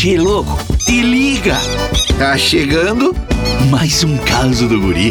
Che, 0.00 0.16
louco, 0.16 0.56
te 0.86 1.02
liga! 1.02 1.56
Tá 2.20 2.38
chegando 2.38 3.12
mais 3.68 4.04
um 4.04 4.16
caso 4.18 4.68
do 4.68 4.80
guri. 4.80 5.10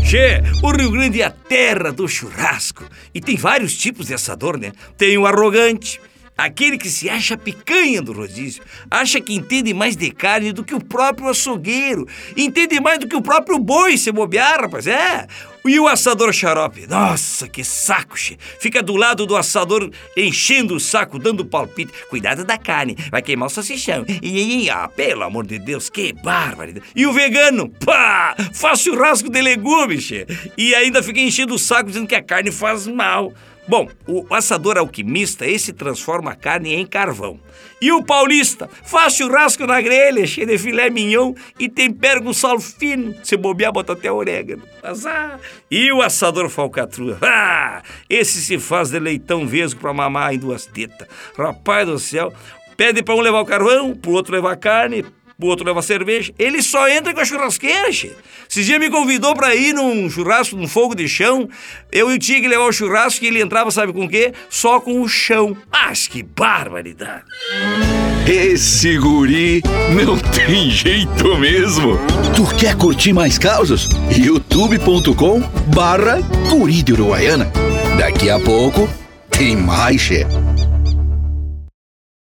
Che, 0.00 0.40
o 0.62 0.70
Rio 0.70 0.92
Grande 0.92 1.20
é 1.20 1.24
a 1.24 1.30
terra 1.30 1.90
do 1.90 2.06
churrasco. 2.06 2.84
E 3.12 3.20
tem 3.20 3.34
vários 3.34 3.76
tipos 3.76 4.06
de 4.06 4.14
assador, 4.14 4.56
né? 4.56 4.70
Tem 4.96 5.18
o 5.18 5.26
arrogante, 5.26 6.00
aquele 6.38 6.78
que 6.78 6.88
se 6.88 7.10
acha 7.10 7.36
picanha 7.36 8.00
do 8.00 8.12
rodízio, 8.12 8.62
acha 8.88 9.20
que 9.20 9.34
entende 9.34 9.74
mais 9.74 9.96
de 9.96 10.12
carne 10.12 10.52
do 10.52 10.62
que 10.62 10.72
o 10.76 10.80
próprio 10.80 11.28
açougueiro, 11.28 12.06
entende 12.36 12.78
mais 12.78 13.00
do 13.00 13.08
que 13.08 13.16
o 13.16 13.22
próprio 13.22 13.58
boi 13.58 13.98
se 13.98 14.12
bobear, 14.12 14.60
rapaz, 14.60 14.86
é. 14.86 15.26
E 15.66 15.80
o 15.80 15.88
assador 15.88 16.30
xarope? 16.34 16.86
Nossa, 16.86 17.48
que 17.48 17.64
saco, 17.64 18.18
che. 18.18 18.36
Fica 18.60 18.82
do 18.82 18.96
lado 18.96 19.24
do 19.24 19.34
assador 19.34 19.90
enchendo 20.14 20.74
o 20.74 20.80
saco, 20.80 21.18
dando 21.18 21.42
palpite. 21.42 21.90
Cuidado 22.10 22.44
da 22.44 22.58
carne, 22.58 22.94
vai 23.10 23.22
queimar 23.22 23.46
o 23.46 23.50
salsichão. 23.50 24.04
E, 24.22 24.68
ah, 24.68 24.88
pelo 24.88 25.22
amor 25.22 25.46
de 25.46 25.58
Deus, 25.58 25.88
que 25.88 26.12
bárbaro. 26.12 26.82
E 26.94 27.06
o 27.06 27.14
vegano? 27.14 27.70
Pá, 27.82 28.36
faz 28.52 28.80
churrasco 28.80 29.30
de 29.30 29.40
legumes, 29.40 30.04
che. 30.04 30.26
E 30.58 30.74
ainda 30.74 31.02
fica 31.02 31.18
enchendo 31.18 31.54
o 31.54 31.58
saco 31.58 31.88
dizendo 31.88 32.06
que 32.06 32.14
a 32.14 32.22
carne 32.22 32.52
faz 32.52 32.86
mal. 32.86 33.32
Bom, 33.66 33.88
o 34.06 34.26
assador 34.34 34.76
alquimista, 34.76 35.46
esse 35.46 35.72
transforma 35.72 36.32
a 36.32 36.36
carne 36.36 36.74
em 36.74 36.86
carvão. 36.86 37.40
E 37.80 37.90
o 37.92 38.02
paulista 38.02 38.68
faz 38.84 39.14
churrasco 39.14 39.66
na 39.66 39.80
grelha, 39.80 40.26
cheio 40.26 40.46
de 40.46 40.58
filé 40.58 40.90
mignon 40.90 41.34
e 41.58 41.68
tempera 41.68 42.20
com 42.20 42.32
sal 42.32 42.60
fino. 42.60 43.14
Se 43.22 43.36
bobear, 43.36 43.72
bota 43.72 43.94
até 43.94 44.12
orégano. 44.12 44.62
Azar. 44.82 45.40
E 45.70 45.90
o 45.92 46.02
assador 46.02 46.48
falcatrua? 46.48 47.18
Ah, 47.36 47.82
esse 48.08 48.40
se 48.40 48.58
faz 48.58 48.90
de 48.90 48.98
leitão 48.98 49.46
vesgo 49.46 49.80
pra 49.80 49.92
mamar 49.92 50.34
em 50.34 50.38
duas 50.38 50.66
tetas. 50.66 51.08
Rapaz 51.36 51.86
do 51.86 51.98
céu, 51.98 52.32
pede 52.76 53.02
pra 53.02 53.14
um 53.14 53.20
levar 53.20 53.40
o 53.40 53.46
carvão, 53.46 53.94
pro 53.94 54.12
outro 54.12 54.34
levar 54.34 54.52
a 54.52 54.56
carne, 54.56 55.04
o 55.40 55.46
outro 55.46 55.66
leva 55.66 55.82
cerveja. 55.82 56.32
Ele 56.38 56.62
só 56.62 56.88
entra 56.88 57.12
com 57.12 57.20
a 57.20 57.24
churrasqueira, 57.24 57.92
che. 57.92 58.12
Dias 58.48 58.78
me 58.78 58.88
convidou 58.88 59.34
pra 59.34 59.54
ir 59.54 59.72
num 59.72 60.08
churrasco, 60.08 60.56
num 60.56 60.68
fogo 60.68 60.94
de 60.94 61.08
chão. 61.08 61.48
Eu 61.90 62.16
tinha 62.18 62.40
que 62.40 62.48
levar 62.48 62.66
o 62.66 62.72
churrasco 62.72 63.24
e 63.24 63.28
ele 63.28 63.40
entrava, 63.40 63.70
sabe 63.70 63.92
com 63.92 64.04
o 64.04 64.08
quê? 64.08 64.32
Só 64.48 64.80
com 64.80 65.00
o 65.00 65.08
chão. 65.08 65.56
Mas 65.70 66.06
que 66.06 66.22
barbaridade! 66.22 67.24
Esse 68.26 68.96
guri 68.96 69.60
não 69.92 70.16
tem 70.32 70.70
jeito 70.70 71.36
mesmo. 71.36 71.98
Tu 72.34 72.56
quer 72.56 72.76
curtir 72.76 73.12
mais 73.12 73.38
causas? 73.38 73.88
youtube.com 74.16 75.40
barra 75.74 76.20
guri 76.48 76.82
de 76.82 76.92
Uruguaiana. 76.92 77.50
Daqui 77.98 78.30
a 78.30 78.38
pouco 78.38 78.88
tem 79.30 79.56
mais, 79.56 80.00
che. 80.00 80.26